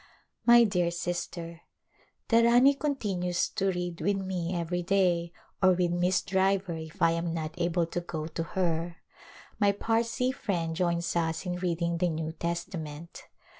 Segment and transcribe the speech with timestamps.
[0.47, 1.61] My dear Sister:.
[2.29, 5.31] The Rani continues to read with me every day
[5.61, 8.97] or with Miss Driver if I am not able to go to her.
[9.59, 13.25] My Parsee friend joins us in reading the New Testament.